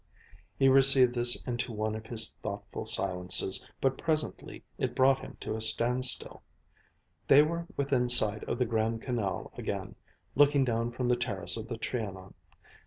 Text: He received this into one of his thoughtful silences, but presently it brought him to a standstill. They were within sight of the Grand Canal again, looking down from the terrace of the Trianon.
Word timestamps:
He 0.57 0.67
received 0.67 1.13
this 1.13 1.39
into 1.43 1.71
one 1.71 1.93
of 1.93 2.07
his 2.07 2.33
thoughtful 2.41 2.87
silences, 2.87 3.63
but 3.79 3.99
presently 3.99 4.63
it 4.79 4.95
brought 4.95 5.19
him 5.19 5.37
to 5.41 5.55
a 5.55 5.61
standstill. 5.61 6.41
They 7.27 7.43
were 7.43 7.67
within 7.77 8.09
sight 8.09 8.43
of 8.45 8.57
the 8.57 8.65
Grand 8.65 9.03
Canal 9.03 9.51
again, 9.55 9.93
looking 10.33 10.65
down 10.65 10.91
from 10.91 11.07
the 11.07 11.15
terrace 11.15 11.55
of 11.55 11.67
the 11.67 11.77
Trianon. 11.77 12.33